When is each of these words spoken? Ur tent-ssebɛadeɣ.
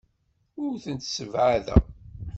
Ur 0.63 0.73
tent-ssebɛadeɣ. 0.83 1.81